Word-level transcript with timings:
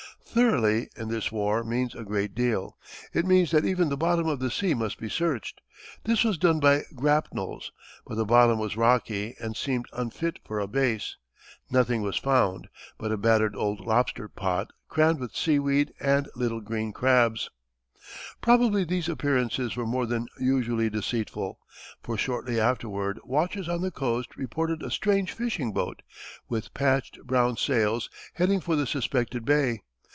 "Thoroughly" 0.33 0.87
in 0.95 1.09
this 1.09 1.29
war 1.29 1.61
means 1.61 1.93
a 1.93 2.05
great 2.05 2.33
deal. 2.33 2.77
It 3.13 3.25
means 3.25 3.51
that 3.51 3.65
even 3.65 3.89
the 3.89 3.97
bottom 3.97 4.29
of 4.29 4.39
the 4.39 4.49
sea 4.49 4.73
must 4.73 4.97
be 4.97 5.09
searched. 5.09 5.59
This 6.05 6.23
was 6.23 6.37
done 6.37 6.61
by 6.61 6.83
grapnels; 6.95 7.73
but 8.07 8.15
the 8.15 8.23
bottom 8.23 8.57
was 8.57 8.77
rocky 8.77 9.35
and 9.41 9.57
seemed 9.57 9.87
unfit 9.91 10.39
for 10.45 10.61
a 10.61 10.69
base. 10.69 11.17
Nothing 11.69 12.01
was 12.01 12.15
found 12.15 12.69
but 12.97 13.11
a 13.11 13.17
battered 13.17 13.57
old 13.57 13.81
lobster 13.85 14.29
pot, 14.29 14.71
crammed 14.87 15.19
with 15.19 15.35
seaweed 15.35 15.93
and 15.99 16.29
little 16.33 16.61
green 16.61 16.93
crabs. 16.93 17.49
Probably 18.39 18.85
these 18.85 19.09
appearances 19.09 19.75
were 19.75 19.85
more 19.85 20.05
than 20.05 20.27
usually 20.39 20.89
deceitful; 20.89 21.59
for 22.01 22.17
shortly 22.17 22.57
afterward 22.57 23.19
watchers 23.25 23.67
on 23.67 23.81
the 23.81 23.91
coast 23.91 24.37
reported 24.37 24.81
a 24.81 24.91
strange 24.91 25.33
fishing 25.33 25.73
boat, 25.73 26.03
with 26.47 26.73
patched 26.73 27.19
brown 27.25 27.57
sails, 27.57 28.09
heading 28.35 28.61
for 28.61 28.77
the 28.77 28.87
suspected 28.87 29.43
bay. 29.43 29.81